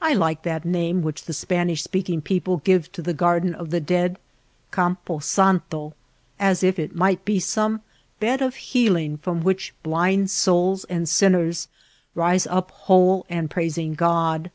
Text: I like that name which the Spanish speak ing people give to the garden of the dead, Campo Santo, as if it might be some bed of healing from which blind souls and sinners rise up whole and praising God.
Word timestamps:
I 0.00 0.14
like 0.14 0.44
that 0.44 0.64
name 0.64 1.02
which 1.02 1.24
the 1.26 1.34
Spanish 1.34 1.82
speak 1.82 2.08
ing 2.08 2.22
people 2.22 2.56
give 2.64 2.90
to 2.92 3.02
the 3.02 3.12
garden 3.12 3.54
of 3.54 3.68
the 3.68 3.82
dead, 3.82 4.16
Campo 4.72 5.18
Santo, 5.18 5.92
as 6.40 6.62
if 6.62 6.78
it 6.78 6.94
might 6.96 7.22
be 7.26 7.38
some 7.38 7.82
bed 8.18 8.40
of 8.40 8.54
healing 8.54 9.18
from 9.18 9.42
which 9.42 9.74
blind 9.82 10.30
souls 10.30 10.84
and 10.84 11.06
sinners 11.06 11.68
rise 12.14 12.46
up 12.46 12.70
whole 12.70 13.26
and 13.28 13.50
praising 13.50 13.92
God. 13.92 14.50